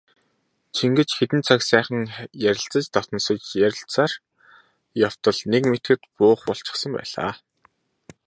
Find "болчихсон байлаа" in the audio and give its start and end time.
6.47-7.31